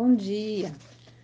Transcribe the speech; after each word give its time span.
Bom 0.00 0.14
dia! 0.14 0.70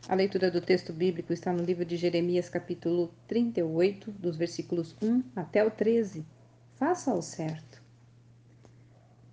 A 0.09 0.17
leitura 0.17 0.51
do 0.51 0.61
texto 0.61 0.93
bíblico 0.93 1.33
está 1.33 1.53
no 1.53 1.63
livro 1.63 1.85
de 1.85 1.97
Jeremias, 1.97 2.49
capítulo 2.49 3.15
38, 3.29 4.11
dos 4.11 4.37
versículos 4.37 4.97
1 5.01 5.23
até 5.37 5.65
o 5.65 5.71
13. 5.71 6.27
Faça 6.75 7.15
o 7.15 7.23
certo. 7.23 7.81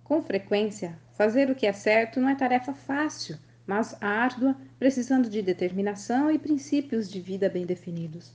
Com 0.04 0.22
frequência, 0.22 0.96
fazer 1.14 1.50
o 1.50 1.56
que 1.56 1.66
é 1.66 1.72
certo 1.72 2.20
não 2.20 2.28
é 2.28 2.36
tarefa 2.36 2.72
fácil, 2.72 3.36
mas 3.66 4.00
árdua, 4.00 4.56
precisando 4.78 5.28
de 5.28 5.42
determinação 5.42 6.30
e 6.30 6.38
princípios 6.38 7.10
de 7.10 7.20
vida 7.20 7.48
bem 7.48 7.66
definidos. 7.66 8.32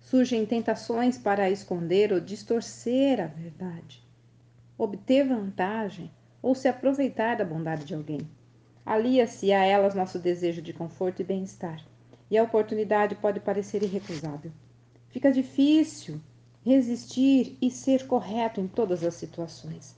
Surgem 0.00 0.46
tentações 0.46 1.18
para 1.18 1.50
esconder 1.50 2.14
ou 2.14 2.18
distorcer 2.18 3.20
a 3.20 3.26
verdade, 3.26 4.02
obter 4.78 5.28
vantagem 5.28 6.10
ou 6.40 6.54
se 6.54 6.66
aproveitar 6.66 7.36
da 7.36 7.44
bondade 7.44 7.84
de 7.84 7.94
alguém. 7.94 8.26
Alia-se 8.86 9.52
a 9.52 9.64
elas 9.64 9.96
nosso 9.96 10.16
desejo 10.16 10.62
de 10.62 10.72
conforto 10.72 11.20
e 11.20 11.24
bem-estar, 11.24 11.84
e 12.30 12.38
a 12.38 12.44
oportunidade 12.44 13.16
pode 13.16 13.40
parecer 13.40 13.82
irrecusável. 13.82 14.52
Fica 15.08 15.32
difícil 15.32 16.20
resistir 16.64 17.58
e 17.60 17.68
ser 17.68 18.06
correto 18.06 18.60
em 18.60 18.68
todas 18.68 19.02
as 19.02 19.14
situações. 19.14 19.96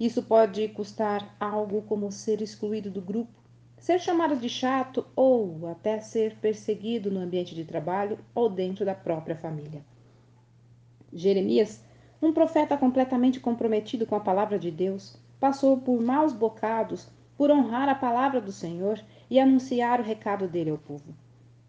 Isso 0.00 0.22
pode 0.22 0.68
custar 0.68 1.36
algo 1.38 1.82
como 1.82 2.10
ser 2.10 2.40
excluído 2.40 2.90
do 2.90 3.02
grupo, 3.02 3.30
ser 3.76 4.00
chamado 4.00 4.34
de 4.34 4.48
chato 4.48 5.06
ou 5.14 5.68
até 5.68 6.00
ser 6.00 6.36
perseguido 6.36 7.10
no 7.10 7.20
ambiente 7.20 7.54
de 7.54 7.66
trabalho 7.66 8.18
ou 8.34 8.48
dentro 8.48 8.86
da 8.86 8.94
própria 8.94 9.36
família. 9.36 9.84
Jeremias, 11.12 11.84
um 12.22 12.32
profeta 12.32 12.74
completamente 12.78 13.38
comprometido 13.38 14.06
com 14.06 14.14
a 14.14 14.20
palavra 14.20 14.58
de 14.58 14.70
Deus, 14.70 15.18
passou 15.38 15.76
por 15.76 16.00
maus 16.00 16.32
bocados 16.32 17.06
por 17.40 17.50
honrar 17.50 17.88
a 17.88 17.94
palavra 17.94 18.38
do 18.38 18.52
Senhor 18.52 19.00
e 19.30 19.40
anunciar 19.40 19.98
o 19.98 20.02
recado 20.02 20.46
dele 20.46 20.68
ao 20.68 20.76
povo. 20.76 21.14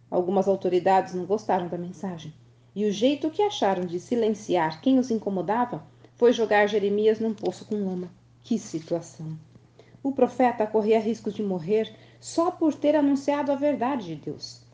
Algumas 0.09 0.45
autoridades 0.45 1.13
não 1.13 1.23
gostaram 1.23 1.69
da 1.69 1.77
mensagem, 1.77 2.33
e 2.75 2.83
o 2.83 2.91
jeito 2.91 3.29
que 3.29 3.41
acharam 3.41 3.85
de 3.85 3.97
silenciar 3.97 4.81
quem 4.81 4.99
os 4.99 5.09
incomodava 5.09 5.81
foi 6.17 6.33
jogar 6.33 6.67
Jeremias 6.67 7.21
num 7.21 7.33
poço 7.33 7.63
com 7.63 7.85
lama. 7.85 8.11
Que 8.43 8.59
situação! 8.59 9.39
O 10.03 10.11
profeta 10.11 10.67
corria 10.67 10.99
risco 10.99 11.31
de 11.31 11.41
morrer 11.41 11.89
só 12.19 12.51
por 12.51 12.73
ter 12.73 12.93
anunciado 12.93 13.49
a 13.49 13.55
verdade 13.55 14.07
de 14.07 14.15
Deus. 14.15 14.65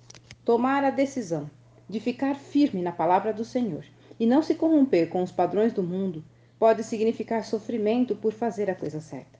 Tomar 0.43 0.83
a 0.83 0.89
decisão 0.89 1.47
de 1.88 1.99
ficar 1.99 2.33
firme 2.33 2.81
na 2.81 2.91
palavra 2.91 3.31
do 3.31 3.45
Senhor 3.45 3.86
e 4.19 4.25
não 4.25 4.41
se 4.41 4.55
corromper 4.55 5.09
com 5.09 5.21
os 5.21 5.31
padrões 5.31 5.73
do 5.73 5.83
mundo 5.83 6.25
pode 6.58 6.83
significar 6.83 7.45
sofrimento 7.45 8.16
por 8.16 8.33
fazer 8.33 8.67
a 8.67 8.73
coisa 8.73 8.99
certa. 8.99 9.38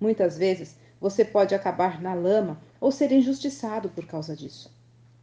Muitas 0.00 0.38
vezes 0.38 0.78
você 1.00 1.24
pode 1.24 1.54
acabar 1.54 2.00
na 2.02 2.12
lama 2.12 2.60
ou 2.80 2.92
ser 2.92 3.10
injustiçado 3.10 3.88
por 3.88 4.06
causa 4.06 4.36
disso. 4.36 4.70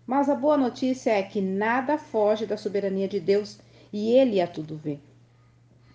Mas 0.05 0.29
a 0.29 0.35
boa 0.35 0.57
notícia 0.57 1.11
é 1.11 1.21
que 1.21 1.41
nada 1.41 1.97
foge 1.97 2.45
da 2.45 2.57
soberania 2.57 3.07
de 3.07 3.19
Deus 3.19 3.59
e 3.91 4.11
ele 4.13 4.41
a 4.41 4.47
tudo 4.47 4.77
vê. 4.77 4.99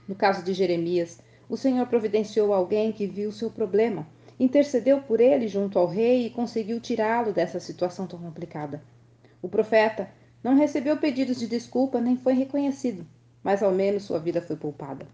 No 0.06 0.14
caso 0.14 0.44
de 0.44 0.52
Jeremias, 0.52 1.18
o 1.48 1.56
Senhor 1.56 1.86
providenciou 1.86 2.52
alguém 2.52 2.92
que 2.92 3.06
viu 3.06 3.32
seu 3.32 3.50
problema, 3.50 4.06
intercedeu 4.38 5.00
por 5.00 5.20
ele 5.20 5.48
junto 5.48 5.78
ao 5.78 5.86
rei 5.86 6.26
e 6.26 6.30
conseguiu 6.30 6.80
tirá-lo 6.80 7.32
dessa 7.32 7.58
situação 7.58 8.06
tão 8.06 8.18
complicada. 8.18 8.82
O 9.40 9.48
profeta 9.48 10.08
não 10.42 10.56
recebeu 10.56 10.96
pedidos 10.96 11.38
de 11.38 11.46
desculpa 11.46 12.00
nem 12.00 12.16
foi 12.16 12.34
reconhecido, 12.34 13.06
mas 13.42 13.62
ao 13.62 13.72
menos 13.72 14.04
sua 14.04 14.18
vida 14.18 14.42
foi 14.42 14.56
poupada. 14.56 15.06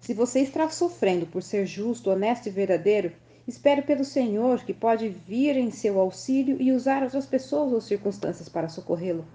Se 0.00 0.14
você 0.14 0.40
está 0.40 0.68
sofrendo 0.70 1.26
por 1.26 1.42
ser 1.42 1.66
justo, 1.66 2.10
honesto 2.10 2.46
e 2.46 2.50
verdadeiro, 2.50 3.12
Espero 3.50 3.82
pelo 3.82 4.04
Senhor 4.04 4.62
que 4.62 4.72
pode 4.72 5.08
vir 5.08 5.56
em 5.56 5.72
seu 5.72 5.98
auxílio 5.98 6.56
e 6.62 6.70
usar 6.70 7.02
outras 7.02 7.26
pessoas 7.26 7.72
ou 7.72 7.80
circunstâncias 7.80 8.48
para 8.48 8.68
socorrê-lo. 8.68 9.26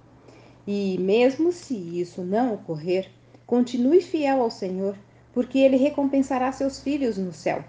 E, 0.65 0.97
mesmo 1.01 1.51
se 1.51 1.75
isso 1.99 2.23
não 2.23 2.53
ocorrer, 2.53 3.09
continue 3.45 3.99
fiel 3.99 4.41
ao 4.41 4.49
Senhor, 4.49 4.97
porque 5.33 5.59
ele 5.59 5.75
recompensará 5.75 6.49
seus 6.53 6.79
filhos 6.79 7.17
no 7.17 7.33
céu. 7.33 7.61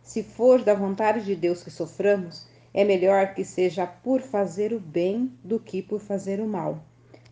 Se 0.00 0.22
for 0.22 0.62
da 0.62 0.74
vontade 0.74 1.24
de 1.24 1.34
Deus 1.34 1.64
que 1.64 1.72
soframos, 1.72 2.46
é 2.72 2.84
melhor 2.84 3.34
que 3.34 3.44
seja 3.44 3.84
por 3.84 4.20
fazer 4.20 4.72
o 4.72 4.78
bem 4.78 5.32
do 5.42 5.58
que 5.58 5.82
por 5.82 5.98
fazer 5.98 6.38
o 6.38 6.46
mal. 6.46 6.84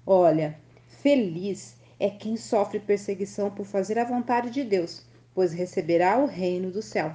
Olha, 0.04 0.58
feliz 1.00 1.76
é 2.00 2.10
quem 2.10 2.36
sofre 2.36 2.80
perseguição 2.80 3.52
por 3.52 3.66
fazer 3.66 4.00
a 4.00 4.04
vontade 4.04 4.50
de 4.50 4.64
Deus, 4.64 5.06
pois 5.32 5.52
receberá 5.52 6.18
o 6.18 6.26
reino 6.26 6.72
do 6.72 6.82
céu. 6.82 7.14